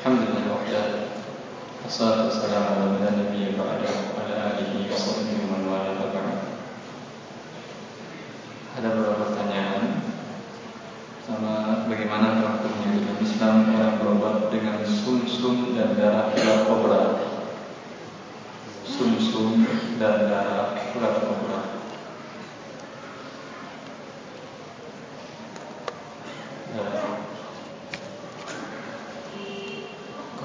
Alhamdulillah 0.00 0.48
wahda 0.48 0.82
Assalatu 1.84 2.32
wassalamu 2.32 2.96
ala 2.96 3.20
nabi 3.20 3.52
ba'da 3.52 4.16
Ala 4.16 4.56
alihi 4.56 4.88
wa 4.88 4.96
sahbihi 4.96 5.44
wa 5.44 5.60
man 5.60 5.62
wala 5.68 5.92
ba'da 5.92 6.40
Ada 8.80 8.96
beberapa 8.96 9.28
pertanyaan. 9.28 10.00
Sama 11.20 11.84
bagaimana 11.84 12.40
hukumnya 12.40 12.96
dalam 12.96 13.20
Islam 13.20 13.56
Orang 13.76 14.00
berobat 14.00 14.48
dengan 14.48 14.80
sum-sum 14.88 15.76
dan 15.76 15.92
darah 15.92 16.32
ular 16.32 16.58
kobra 16.64 17.02
Sum-sum 18.88 19.68
dan 20.00 20.16
darah 20.32 20.80
ular 20.96 21.14
kobra 21.28 21.60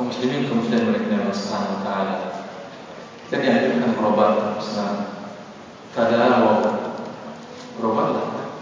kaum 0.06 0.14
muslimin 0.14 0.46
kaum 0.46 0.62
muslimin 0.62 0.94
oleh 0.94 1.18
Allah 1.18 1.34
Subhanahu 1.34 1.74
wa 1.74 1.82
taala. 1.82 2.18
Kita 3.26 3.36
dianjurkan 3.42 3.92
berobat 3.98 4.34
Islam. 4.62 4.96
Tadawu 5.98 6.54
berobatlah 7.82 8.54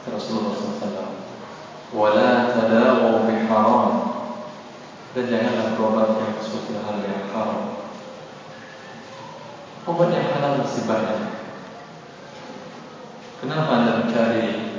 kata 0.00 0.16
Rasulullah 0.16 0.56
SAW. 0.56 1.12
Wala 1.92 2.56
tadawu 2.56 3.28
bi 3.28 3.36
haram. 3.52 3.84
Dan 5.12 5.28
janganlah 5.28 5.76
berobat 5.76 6.08
yang 6.24 6.40
sesuatu 6.40 6.80
hal 6.80 7.04
yang 7.04 7.28
haram. 7.36 7.84
Obat 9.84 10.08
yang 10.08 10.24
halal 10.32 10.64
masih 10.64 10.88
banyak. 10.88 11.20
Kenapa 13.44 13.70
anda 13.76 13.92
mencari 14.08 14.72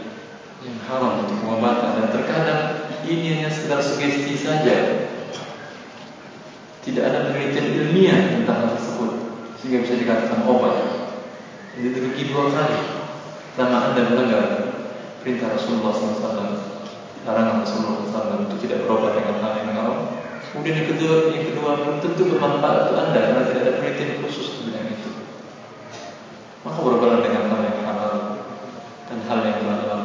yang 0.66 0.77
haram 0.90 1.21
untuk 1.21 1.38
pengobatan 1.38 2.02
dan 2.02 2.07
terkadang 2.18 2.62
ini 3.05 3.38
hanya 3.38 3.54
sekedar 3.54 3.77
sugesti 3.77 4.34
saja 4.34 5.09
tidak 6.89 7.03
ada 7.13 7.20
penelitian 7.29 7.67
ilmiah 7.77 8.20
tentang 8.34 8.57
hal 8.66 8.70
tersebut 8.73 9.12
sehingga 9.62 9.85
bisa 9.85 9.95
dikatakan 10.01 10.41
obat. 10.49 10.76
Jadi 11.77 12.01
rugi 12.01 12.23
dua 12.34 12.49
kali. 12.49 12.79
Pertama 13.54 13.91
anda 13.91 14.01
melanggar 14.09 14.46
perintah 15.21 15.54
Rasulullah 15.54 15.93
SAW, 15.93 16.49
larangan 17.27 17.62
Rasulullah 17.62 18.07
SAW 18.09 18.49
untuk 18.49 18.57
tidak 18.63 18.87
berobat 18.87 19.21
dengan 19.21 19.37
hal 19.43 19.54
yang 19.62 19.70
haram. 19.77 19.98
Kemudian 20.49 20.81
yang 20.81 20.90
kedua, 20.98 21.15
yang 21.29 21.46
kedua 21.54 21.70
tentu 22.01 22.23
bermanfaat 22.26 22.90
untuk 22.90 22.98
anda 22.98 23.20
karena 23.21 23.43
tidak 23.46 23.62
ada 23.62 23.74
penelitian 23.77 24.12
khusus 24.26 24.48
di 24.49 24.59
bidang 24.71 24.87
itu. 24.90 25.12
Maka 26.65 26.77
berobatlah 26.81 27.21
dengan 27.21 27.43
hal 27.53 27.62
yang 27.62 27.79
halal 27.85 28.15
dan 29.05 29.20
hal 29.29 29.40
yang 29.46 29.59
halal 29.62 30.01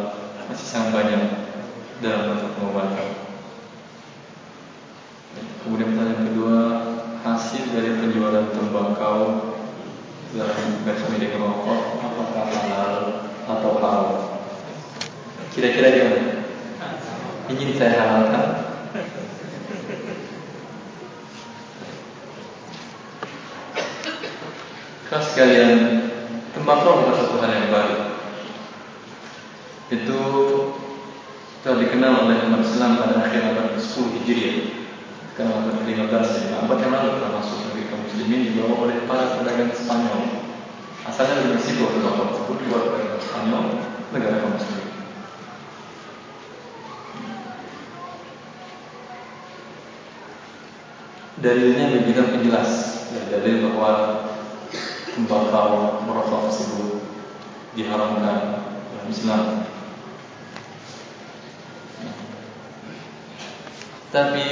masih 0.51 0.69
sangat 0.69 0.91
banyak 0.93 1.23
dalam 2.05 2.37
bentuk 2.37 2.51
pengobatan. 2.61 3.09
Kemudian 5.65 5.97
pertanyaan 5.97 6.29
kedua 6.29 6.57
Hasil 7.25 7.73
dari 7.73 7.97
penjualan 7.97 8.53
tembakau 8.75 9.55
milik 11.15 11.39
rokok 11.39 12.03
Apakah 12.03 12.47
halal 12.51 12.95
atau 13.47 13.73
haram? 13.79 14.11
Kira-kira 15.55 15.95
gimana 15.95 16.43
Ingin 17.55 17.77
saya 17.79 18.03
halalkan. 18.03 18.47
Kau 25.07 25.23
sekalian 25.23 26.11
Tembakau 26.51 27.07
bukan 27.07 27.15
satu 27.15 27.37
hal 27.39 27.53
yang 27.55 27.71
baru. 27.71 27.99
Itu 29.95 30.21
Telah 31.63 31.79
dikenal 31.79 32.13
oleh 32.27 32.37
umat 32.51 32.67
Islam 32.67 32.99
pada 32.99 33.23
akhir 33.23 33.41
abad 33.55 33.79
ke-10 33.79 34.05
Hijriah. 34.19 34.57
Karena 35.33 35.65
abad 35.65 35.75
ke-15 35.81 36.27
ya, 36.47 36.63
abad 36.63 36.79
yang 36.79 36.93
lalu 36.93 37.11
telah 37.19 37.33
masuk 37.41 37.59
negeri 37.59 37.64
kaum 37.89 38.05
muslimin 38.07 38.53
dibawa 38.53 38.75
oleh 38.89 39.09
para 39.09 39.41
pedagang 39.41 39.73
Spanyol. 39.73 40.47
Asalnya 41.05 41.45
dari 41.45 41.49
Meksiko 41.57 41.93
tembakau 41.93 42.33
tersebut 42.33 42.57
dibawa 42.65 42.83
oleh 42.93 43.07
Spanyol, 43.21 43.65
negara 44.13 44.37
kaum 44.41 44.55
muslimin. 44.57 44.91
Dalilnya 51.45 51.85
begitu 51.93 52.21
penjelas, 52.25 52.71
dari 53.13 53.27
dalil 53.29 53.55
bahwa 53.69 53.93
tembakau 55.13 56.01
merokok 56.09 56.49
tersebut 56.49 57.05
diharamkan 57.77 58.65
dalam 58.91 59.09
Islam. 59.11 59.43
Tapi 64.15 64.47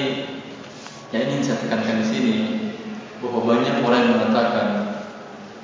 yang 1.14 1.22
ingin 1.30 1.46
saya 1.46 1.62
tekankan 1.62 2.02
di 2.02 2.06
sini 2.10 2.36
bahwa 3.22 3.40
banyak 3.46 3.86
orang 3.86 4.10
mengatakan 4.10 4.68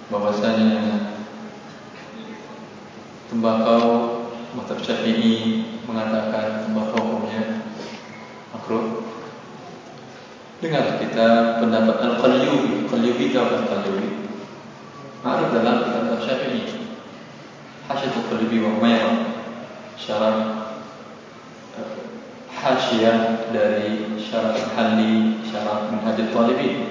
bahwasanya 0.08 0.72
tembakau 3.26 4.14
Mazhab 4.54 4.80
Syafi'i 4.80 5.66
mengatakan 5.84 6.64
tembakau 6.64 7.02
hukumnya 7.02 7.66
makruh. 8.54 9.04
Dengar 10.58 10.98
kita 10.98 11.60
pendapat 11.62 11.96
Al-Qalyubi, 12.02 12.88
Qalyubi 12.88 13.30
tahu 13.30 13.46
Al-Qalyubi. 13.46 14.08
Ma'ruf 15.20 15.50
dalam 15.52 15.84
kitab 15.84 16.02
Mazhab 16.08 16.22
Syafi'i. 16.25 16.62
Hasyatul 17.90 18.26
Qalyubi 18.32 18.64
wa 18.64 18.70
Umayyah 18.80 19.14
syarah 19.98 20.36
hasyiah 22.58 23.50
dari 23.54 24.19
syarat 24.19 24.56
al-halli 24.56 25.38
syarat 25.46 25.94
minhajul 25.94 26.30
talibin 26.34 26.88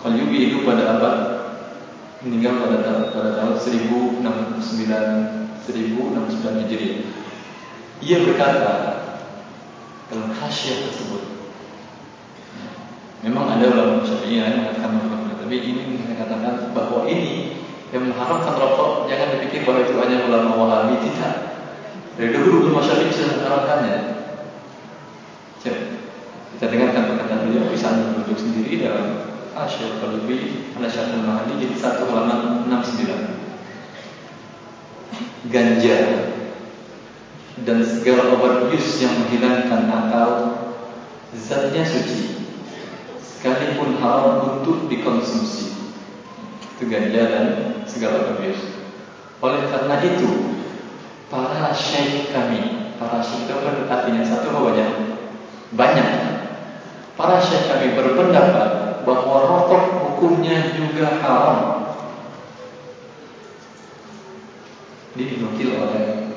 Qalyubi 0.00 0.52
itu 0.52 0.62
pada 0.62 0.96
abad 0.96 1.16
meninggal 2.24 2.60
pada 2.62 3.10
pada 3.12 3.30
tahun 3.36 3.54
1069 3.56 4.22
1069 5.66 6.62
Hijriah 6.64 7.00
ia 8.00 8.16
berkata 8.24 8.72
dalam 10.12 10.30
hasyiah 10.36 10.86
tersebut 10.88 11.22
memang 13.24 13.56
ada 13.56 13.72
ulama 13.72 14.04
syafi'i 14.04 14.38
yang 14.40 14.62
mengatakan 14.62 15.00
makruh 15.00 15.36
tapi 15.40 15.56
ini 15.60 15.82
mengatakan 16.06 16.70
bahwa 16.76 17.08
ini 17.08 17.62
yang 17.94 18.08
mengharamkan 18.10 18.54
rokok 18.58 19.08
jangan 19.08 19.38
dipikir 19.38 19.64
bahwa 19.64 19.80
itu 19.86 19.94
hanya 19.98 20.26
ulama 20.26 20.50
wahabi 20.58 21.00
tidak 21.06 21.56
dari 22.16 22.32
dulu 22.32 22.64
ulama 22.64 22.80
syafi'i 22.80 23.12
sudah 23.12 23.36
mengharapkannya. 23.36 23.96
Kita 26.56 26.72
dengarkan 26.72 27.12
perkataan 27.12 27.52
beliau 27.52 27.68
bisa 27.68 27.92
duduk 28.16 28.32
sendiri 28.32 28.80
dalam 28.80 29.35
Asyir 29.56 30.04
Qalubi 30.04 30.68
Al-Syarh 30.76 31.16
Al-Mahali 31.16 31.56
jadi 31.56 31.80
satu 31.80 32.12
halaman 32.12 32.68
69. 32.68 35.48
Ganja 35.48 35.96
dan 37.64 37.80
segala 37.80 38.36
obat 38.36 38.68
bius 38.68 39.00
yang 39.00 39.16
menghilangkan 39.16 39.88
akal 39.88 40.30
zatnya 41.32 41.88
suci 41.88 42.36
sekalipun 43.24 43.96
haram 43.96 44.60
untuk 44.60 44.92
dikonsumsi. 44.92 45.72
Itu 46.76 46.92
ganja 46.92 47.22
dan 47.24 47.46
segala 47.88 48.28
obat 48.28 48.44
bius. 48.44 48.60
Oleh 49.40 49.72
karena 49.72 49.96
itu 50.04 50.52
para 51.32 51.72
syekh 51.72 52.28
kami 52.28 52.92
para 53.00 53.24
syekh 53.24 53.48
itu 53.48 53.56
artinya 53.88 54.20
satu 54.20 54.52
atau 54.52 54.68
banyak 54.68 55.16
banyak 55.72 56.08
para 57.16 57.40
syekh 57.40 57.72
kami 57.72 57.96
berpendapat 57.96 58.75
hukumnya 60.16 60.72
juga 60.72 61.20
haram. 61.20 61.58
Dinukil 65.12 65.76
oleh 65.76 66.32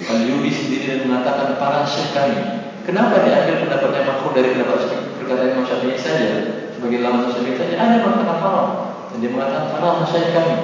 Al-Yubi 0.00 0.48
sendiri 0.48 0.84
dan 0.88 1.00
mengatakan 1.08 1.56
para 1.60 1.84
syekh 1.84 2.12
kami 2.16 2.40
kenapa 2.88 3.24
diambil 3.24 3.68
pendapatnya 3.68 4.04
makruh 4.04 4.32
dari 4.36 4.52
pendapat 4.52 4.80
perkataan 5.20 5.52
Imam 5.56 5.64
Syafi'i 5.64 5.96
saja 5.96 6.32
sebagai 6.72 7.00
lama 7.04 7.28
Syafi'i 7.28 7.56
saja 7.56 7.76
ada 7.76 8.00
mengatakan 8.00 8.38
haram. 8.40 8.68
Dan 9.12 9.16
dia 9.20 9.30
mengatakan 9.32 9.68
para 9.76 10.04
syekh 10.08 10.28
kami 10.32 10.56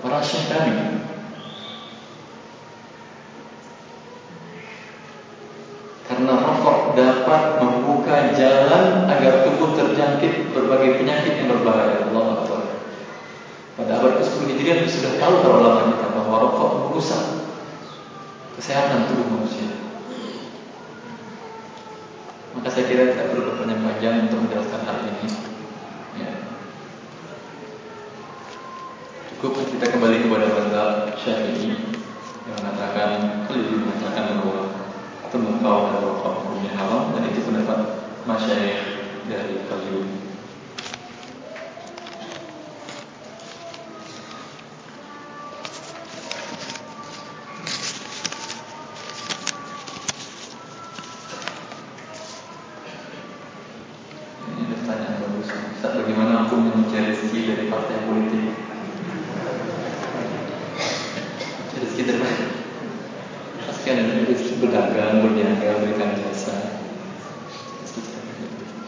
para 0.00 0.18
syekh 0.24 0.44
kami. 0.48 0.72
Karena 6.12 6.32
rokok 6.44 6.92
dapat 6.92 7.42
membuka 7.56 8.36
jalan 8.36 9.08
agar 9.08 9.48
tubuh 9.48 9.72
terjangkit 9.72 10.52
berbagai 10.52 11.00
penyakit 11.00 11.40
yang 11.40 11.48
berbahaya. 11.48 12.04
Allah 12.10 12.26
Akbar. 12.36 12.62
Pada 13.80 13.94
ke-10 14.62 14.86
Hijriah 14.86 14.86
sudah 14.86 15.12
tahu 15.18 15.34
para 15.42 15.54
ulama 15.58 15.80
kita 15.90 16.06
bahwa 16.14 16.36
rokok 16.46 16.70
merusak 16.86 17.22
kesehatan 18.54 19.10
tubuh 19.10 19.26
manusia. 19.26 19.74
Maka 22.54 22.68
saya 22.70 22.86
kira 22.86 23.10
tidak 23.10 23.34
perlu 23.34 23.42
berpanjang 23.50 23.82
panjang 23.82 24.14
untuk 24.30 24.38
menjelaskan 24.46 24.80
hal 24.86 24.98
ini. 25.02 25.28
Ya. 26.14 26.30
Cukup 29.34 29.66
kita 29.66 29.86
kembali 29.98 30.30
kepada 30.30 30.46
mazhab 30.54 30.90
Syafi'i 31.18 31.98
yang 32.46 32.56
mengatakan, 32.62 33.42
kalau 33.50 33.66
mengatakan 33.66 34.24
bahwa 34.46 34.62
tembakau 35.32 35.78
dan 35.90 35.98
rokok 36.06 36.32
hukumnya 36.44 36.70
haram 36.78 37.10
dan 37.16 37.22
itu 37.34 37.40
pendapat 37.50 37.78
Ustaz 38.30 40.21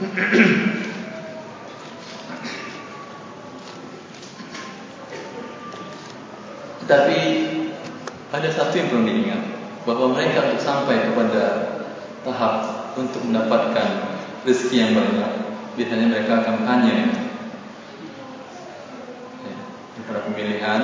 Tetapi 6.85 7.19
ada 8.35 8.49
satu 8.51 8.75
yang 8.77 8.91
perlu 8.93 9.09
diingat 9.09 9.43
Bahawa 9.85 10.17
mereka 10.17 10.49
untuk 10.49 10.63
sampai 10.65 10.97
kepada 11.09 11.45
tahap 12.25 12.55
untuk 12.97 13.21
mendapatkan 13.27 13.89
rezeki 14.49 14.77
yang 14.81 14.93
banyak. 14.97 15.31
Biasanya 15.77 16.07
mereka 16.09 16.41
kampanye 16.45 16.97
ya, 19.45 19.55
Pada 20.09 20.21
pemilihan 20.25 20.81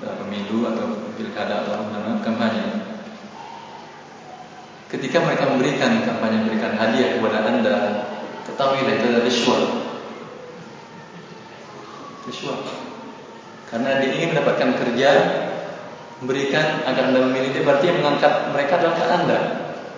Pada 0.00 0.12
pemilu 0.20 0.64
atau 0.68 0.86
pilkada 1.16 1.64
atau 1.64 1.88
mana 1.92 2.20
kampanye 2.24 2.87
Ketika 5.18 5.34
mereka 5.34 5.50
memberikan 5.50 5.90
kampanye 6.06 6.36
Memberikan 6.46 6.72
hadiah 6.78 7.18
kepada 7.18 7.38
anda 7.42 7.76
Ketahuilah 8.46 8.94
itu 8.94 9.04
adalah 9.10 9.24
riswat 9.26 9.62
Riswat 12.30 12.60
Karena 13.66 13.98
dia 13.98 14.14
ingin 14.14 14.30
mendapatkan 14.30 14.78
kerja 14.78 15.10
Memberikan 16.22 16.86
agar 16.86 17.10
anda 17.10 17.18
memilih 17.26 17.50
dia 17.50 17.66
Berarti 17.66 17.90
mengangkat 17.98 18.54
mereka 18.54 18.78
adalah 18.78 19.10
anda. 19.10 19.38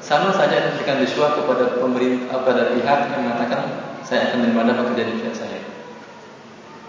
Sama 0.00 0.32
saja 0.32 0.72
memberikan 0.72 1.04
riswah 1.04 1.36
kepada 1.36 1.76
pemerintah 1.76 2.40
Kepada 2.40 2.72
pihak 2.72 2.98
yang 3.12 3.20
mengatakan 3.20 3.60
Saya 4.00 4.32
akan 4.32 4.40
menerima 4.40 4.60
anda 4.64 4.74
bekerja 4.80 5.04
di 5.04 5.14
pihak 5.20 5.36
saya. 5.36 5.60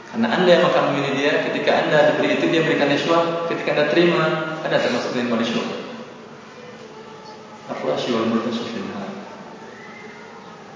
Karena 0.08 0.28
anda 0.40 0.48
yang 0.56 0.64
akan 0.72 0.96
memilih 0.96 1.12
dia 1.20 1.32
Ketika 1.52 1.72
anda 1.84 2.16
diberi 2.16 2.40
itu 2.40 2.48
dia 2.48 2.64
memberikan 2.64 2.88
riswah 2.96 3.44
Ketika 3.52 3.76
anda 3.76 3.86
terima 3.92 4.56
Anda 4.64 4.80
termasuk 4.80 5.20
menerima 5.20 5.36
riswah 5.36 5.81
Aku 7.72 7.96
asyul 7.96 8.28
bertasufin 8.36 8.92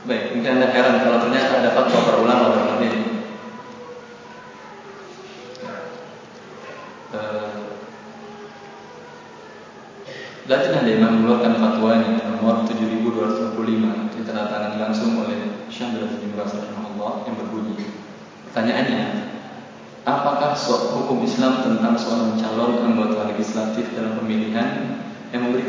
Baik, 0.05 0.37
mungkin 0.37 0.61
anda 0.61 0.69
heran 0.69 1.01
Kalau 1.01 1.17
ternyata 1.17 1.65
ada 1.65 1.69
fatwa 1.73 1.99
para 2.05 2.17
ulama 2.21 2.53
dalam 2.53 2.77
hal 2.77 2.81
ini. 2.85 3.01
Lajnah 10.45 10.85
Imam 10.85 11.25
mengeluarkan 11.25 11.57
fatwanya 11.57 12.21
nomor 12.37 12.69
7225 12.69 14.13
ditandatangani 14.13 14.77
langsung 14.77 15.17
oleh 15.25 15.65
Abdul 15.65 16.21
bin 16.21 16.37
Baz 16.37 16.53
rahimahullah 16.53 17.25
yang 17.25 17.35
berbunyi. 17.41 17.89
Pertanyaannya 18.45 19.03
apakah 20.05 20.53
hukum 20.53 21.25
Islam 21.25 21.65
tentang 21.65 21.97
seorang 21.97 22.37
calon 22.37 22.77
anggota 22.77 23.25
legislatif 23.33 23.89
dalam 23.97 24.21
pemilihan 24.21 24.54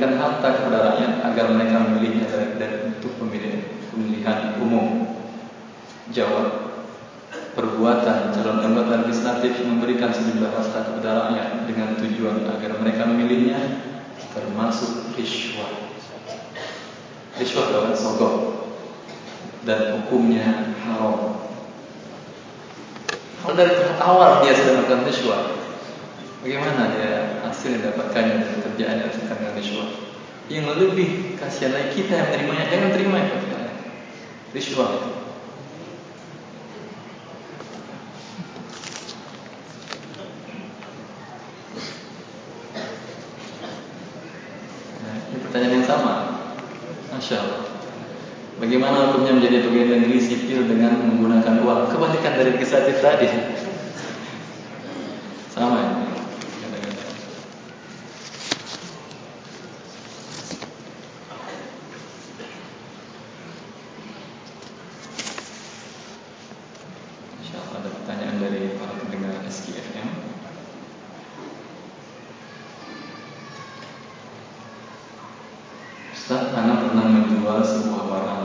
memberikan 0.07 0.23
harta 0.23 0.49
kepada 0.63 0.79
rakyat 0.95 1.13
agar 1.27 1.47
mereka 1.51 1.77
memilihnya 1.83 2.25
dari, 2.31 2.95
untuk 2.95 3.11
pemilihan, 3.19 3.67
pemilihan 3.91 4.39
umum 4.63 4.87
Jawab 6.15 6.79
Perbuatan 7.57 8.37
calon 8.37 8.61
anggota 8.63 9.09
legislatif 9.09 9.65
memberikan 9.65 10.13
sejumlah 10.13 10.53
harta 10.55 10.93
kepada 10.93 11.11
rakyat 11.27 11.65
dengan 11.65 11.97
tujuan 11.99 12.45
agar 12.53 12.77
mereka 12.79 13.09
memilihnya 13.09 13.81
termasuk 14.37 15.17
riswah. 15.17 15.73
Riswah 17.41 17.65
adalah 17.73 17.97
sogok 17.97 18.37
dan 19.65 19.99
hukumnya 19.99 20.77
haram. 20.85 21.49
Kalau 23.41 23.55
dari 23.57 23.73
awal 24.05 24.45
dia 24.45 24.53
sudah 24.53 24.85
melakukan 24.85 25.09
riswah, 25.09 25.66
bagaimana 26.47 26.95
dia 26.95 27.43
hasilnya 27.43 27.91
dapatkannya 27.91 28.39
dari 28.39 28.59
kerjaan 28.63 29.03
yang 29.03 29.11
sedang 29.11 29.35
dengan 29.43 29.55
riswah? 29.59 29.91
Yang 30.47 30.67
lebih 30.79 31.35
kasihan 31.43 31.75
lagi 31.75 31.91
kita 31.91 32.15
yang 32.15 32.31
menerimanya, 32.31 32.71
jangan 32.71 32.91
terima 32.95 33.19
itu. 33.19 33.39
Riswah 34.55 34.91
itu. 34.95 35.11
yang 47.27 47.43
Bagaimana 48.57 49.13
hukumnya 49.13 49.37
menjadi 49.37 49.69
pegawai 49.69 50.01
negeri 50.01 50.21
sipil 50.21 50.65
dengan 50.65 50.97
menggunakan 50.97 51.61
uang 51.61 51.93
Kebalikan 51.93 52.41
dari 52.41 52.57
legislatif 52.57 53.05
tadi 53.05 53.29
SKFM 69.47 70.09
Ustaz, 76.11 76.51
Ana 76.59 76.83
pernah 76.83 77.07
menjual 77.07 77.63
sebuah 77.63 78.05
barang 78.11 78.45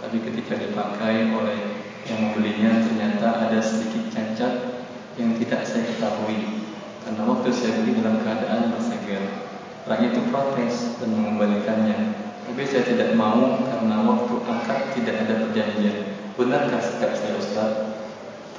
Tapi 0.00 0.16
ketika 0.24 0.56
dipakai 0.56 1.28
oleh 1.36 1.60
yang 2.08 2.18
membelinya 2.24 2.80
Ternyata 2.80 3.48
ada 3.48 3.60
sedikit 3.60 4.08
cacat 4.08 4.78
yang 5.18 5.34
tidak 5.34 5.66
saya 5.66 5.82
ketahui. 5.82 6.62
Karena 7.02 7.22
waktu 7.26 7.50
saya 7.50 7.82
beli 7.82 7.98
dalam 7.98 8.22
keadaan 8.22 8.70
bersegel 8.70 9.48
Orang 9.88 10.04
itu 10.04 10.20
protes 10.28 11.00
dan 11.00 11.16
mengembalikannya. 11.16 11.98
Tapi 12.44 12.62
saya 12.68 12.84
tidak 12.84 13.16
mau 13.16 13.56
karena 13.64 14.04
waktu 14.04 14.34
akad 14.44 14.80
tidak 14.92 15.16
ada 15.24 15.48
perjanjian. 15.48 15.96
Benarkah 16.36 16.80
sikap 16.80 17.16
saya 17.16 17.40
Ustaz? 17.40 17.72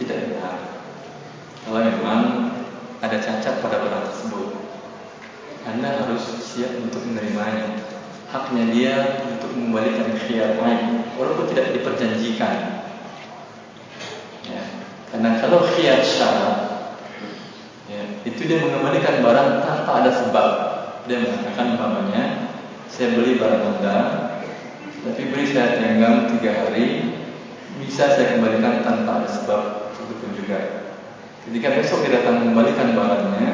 Tidak 0.01 0.17
benar 0.25 0.68
kalau 1.69 1.85
memang 1.85 2.49
ada 2.97 3.21
cacat 3.21 3.61
pada 3.61 3.77
barang 3.77 4.09
tersebut. 4.09 4.57
Anda 5.69 6.01
harus 6.01 6.25
siap 6.41 6.81
untuk 6.81 7.05
menerimanya. 7.05 7.77
Haknya 8.33 8.73
dia 8.73 8.95
untuk 9.29 9.53
mengembalikan 9.53 10.17
khiyar 10.17 10.57
lain, 10.57 11.05
walaupun 11.13 11.45
tidak 11.53 11.77
diperjanjikan. 11.77 12.81
Ya. 14.49 14.63
Karena 15.13 15.37
kalau 15.37 15.61
khiyar 15.69 16.01
syarat, 16.01 16.57
ya, 17.85 18.01
itu 18.25 18.41
dia 18.49 18.65
mengembalikan 18.65 19.21
barang 19.21 19.49
tanpa 19.61 19.91
ada 20.01 20.09
sebab. 20.09 20.49
Dia 21.05 21.21
mengatakan 21.21 21.77
umpamanya, 21.77 22.49
saya 22.89 23.13
beli 23.13 23.37
barang 23.37 23.61
Anda, 23.77 23.97
tapi 25.05 25.21
beri 25.29 25.45
saya 25.45 25.77
tinggal 25.77 26.33
tiga 26.33 26.65
hari, 26.65 27.13
bisa 27.77 28.09
saya 28.09 28.37
kembalikan 28.37 28.81
tanpa 28.81 29.21
ada 29.21 29.29
sebab. 29.29 29.61
Itu 29.93 30.17
pun 30.17 30.33
juga 30.33 30.88
Ketika 31.47 31.67
besok 31.79 32.03
dia 32.03 32.19
datang 32.19 32.43
mengembalikan 32.43 32.91
barangnya, 32.97 33.51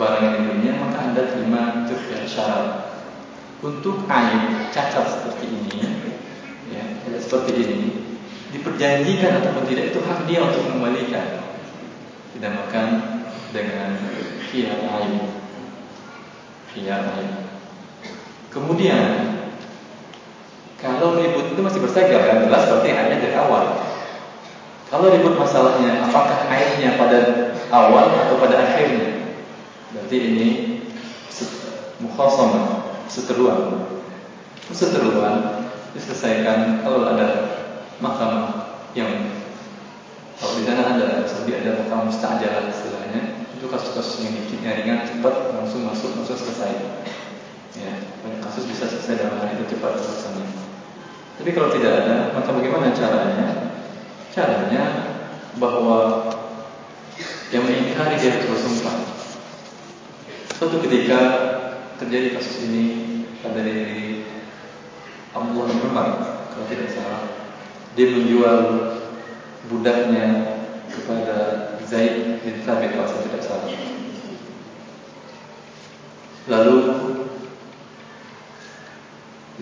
barang 0.00 0.22
yang 0.24 0.34
dulunya, 0.40 0.72
maka 0.80 0.98
anda 1.12 1.22
terima 1.28 1.84
cukup 1.84 2.24
syarat. 2.24 2.66
Untuk 3.62 4.10
aib 4.10 4.42
cacat 4.74 5.06
seperti 5.06 5.46
ini, 5.46 5.86
ya, 6.74 6.82
seperti 7.22 7.52
ini, 7.62 7.80
diperjanjikan 8.50 9.38
ataupun 9.38 9.64
tidak 9.70 9.94
itu 9.94 10.00
hak 10.02 10.26
dia 10.26 10.42
untuk 10.42 10.66
membalikan. 10.66 11.46
Dinamakan 12.34 12.88
dengan 13.54 13.94
kiat 14.50 14.80
aib. 14.82 15.14
Kiat 16.74 17.04
aib. 17.06 17.32
Kemudian, 18.50 19.08
kalau 20.82 21.14
ribut 21.16 21.54
itu 21.54 21.60
masih 21.62 21.80
bersegar, 21.80 22.20
kan? 22.26 22.44
jelas 22.44 22.66
berarti 22.66 22.90
hanya 22.90 23.16
dari 23.22 23.36
awal. 23.38 23.78
Kalau 24.92 25.08
ribut 25.08 25.40
masalahnya, 25.40 26.04
apakah 26.04 26.52
airnya 26.52 27.00
pada 27.00 27.18
awal 27.72 28.12
atau 28.12 28.36
pada 28.36 28.60
akhirnya? 28.60 29.40
Berarti 29.96 30.16
ini 30.20 30.48
mukhasamah, 32.04 32.92
seteruan. 33.08 33.88
Seteruan 34.68 35.64
diselesaikan 35.96 36.84
kalau 36.84 37.08
ada 37.08 37.28
mahkamah 38.04 38.76
yang 38.92 39.32
kalau 40.36 40.60
di 40.60 40.68
sana 40.68 40.96
ada 40.96 41.24
lebih 41.24 41.54
ada 41.64 41.80
mahkamah 41.80 42.12
mustajab 42.12 42.68
istilahnya 42.68 43.48
itu 43.56 43.70
kasus-kasus 43.70 44.26
yang 44.26 44.34
dikit 44.44 44.60
ringan 44.60 45.08
cepat 45.08 45.54
langsung 45.56 45.88
masuk 45.88 46.20
langsung 46.20 46.36
selesai. 46.36 46.72
Ya, 47.80 47.96
banyak 48.20 48.44
kasus 48.44 48.68
bisa 48.68 48.84
selesai 48.90 49.24
dalam 49.24 49.40
hari 49.40 49.56
itu 49.56 49.72
cepat 49.72 49.96
selesai. 49.96 50.36
Tapi 51.40 51.50
kalau 51.56 51.72
tidak 51.72 52.04
ada, 52.04 52.36
maka 52.36 52.52
bagaimana 52.52 52.92
caranya? 52.92 53.61
Caranya 54.32 54.84
bahwa 55.60 56.32
yang 57.52 57.68
mengingkari 57.68 58.16
dia 58.16 58.32
harus 58.32 58.48
bersumpah. 58.48 58.96
Suatu 60.56 60.80
ketika 60.88 61.20
terjadi 62.00 62.40
kasus 62.40 62.64
ini 62.64 62.84
pada 63.44 63.60
diri 63.60 64.24
Abdullah 65.36 65.68
bin 65.68 65.84
Umar, 65.84 66.08
kalau 66.48 66.64
tidak 66.72 66.88
salah, 66.88 67.28
dia 67.92 68.08
menjual 68.08 68.60
budaknya 69.68 70.56
kepada 70.88 71.36
Zaid 71.84 72.40
bin 72.40 72.64
Thabit 72.64 72.96
kalau 72.96 73.08
saya 73.12 73.28
tidak 73.28 73.42
salah. 73.44 73.68
Lalu 76.48 76.76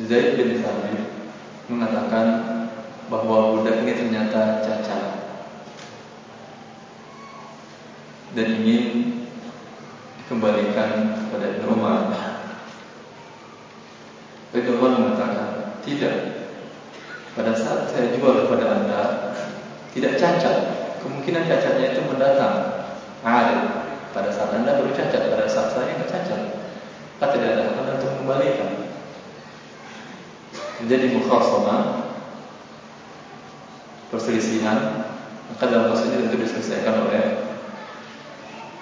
Zaid 0.07 0.39
bin 0.39 0.50
dan 8.35 8.47
ingin 8.63 9.27
dikembalikan 10.23 11.19
kepada 11.27 11.59
Umar. 11.67 12.01
Ibn 14.51 14.67
Umar 14.79 14.91
mengatakan, 14.99 15.49
tidak. 15.83 16.17
Pada 17.35 17.55
saat 17.55 17.87
saya 17.91 18.15
jual 18.15 18.47
kepada 18.47 18.83
anda, 18.83 19.03
tidak 19.95 20.19
cacat. 20.19 20.57
Kemungkinan 21.03 21.47
cacatnya 21.47 21.95
itu 21.95 22.03
mendatang. 22.07 22.87
Ada. 23.23 23.59
Pada 24.11 24.31
saat 24.35 24.51
anda 24.55 24.79
baru 24.79 24.91
cacat, 24.91 25.31
pada 25.31 25.47
saat 25.47 25.71
saya 25.71 25.95
tidak 25.95 26.11
cacat. 26.11 26.41
Apa 27.23 27.35
tidak 27.35 27.49
ada 27.55 27.63
anda 27.79 27.93
untuk 27.99 28.11
mengembalikan. 28.19 28.91
Jadi 30.81 31.13
mukhasama 31.13 32.09
perselisihan 34.09 35.07
maka 35.53 35.65
dalam 35.67 35.93
kasus 35.93 36.09
ini 36.09 36.27
tentu 36.27 36.37
diselesaikan 36.41 36.95
oleh 37.05 37.50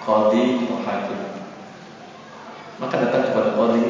qadi 0.09 0.65
atau 0.65 0.81
hakim. 0.81 1.21
Maka 2.81 2.95
datang 2.97 3.29
kepada 3.29 3.53
qadi 3.53 3.83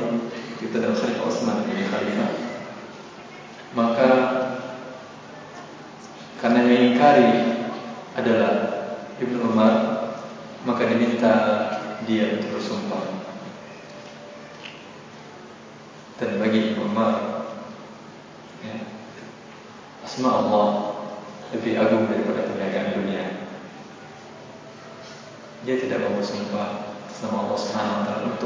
kita 0.60 0.84
dalam 0.84 0.98
Khalifah 1.00 1.24
Osman 1.24 1.64
bin 1.64 1.80
Khalifah. 1.88 2.32
Maka 3.72 4.10
karena 6.44 6.60
mengingkari 6.68 7.32
adalah 8.20 8.52
Ibnu 9.20 9.40
Umar, 9.52 9.76
maka 10.68 10.84
diminta 10.92 11.34
dia 12.04 12.40
untuk 12.40 12.60
bersumpah. 12.60 13.24
Dan 16.20 16.40
bagi 16.44 16.76
Ibnu 16.76 16.92
Umar, 16.92 17.48
ya, 18.64 18.76
asma 20.04 20.44
Allah 20.44 20.68
lebih 21.56 21.80
agung 21.80 22.12
daripada 22.12 22.52
perniagaan 22.52 23.00
dunia. 23.00 23.39
Dia 25.68 25.76
tidak 25.76 26.00
mau 26.08 26.16
bersumpah 26.16 26.96
sama 27.12 27.44
Allah 27.44 27.58
Subhanahu 27.60 27.98
Wa 28.00 28.04
Taala. 28.08 28.24
untuk 28.32 28.40